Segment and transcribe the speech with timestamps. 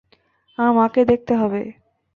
[0.57, 1.61] আমার মাকে দেখতে হবে।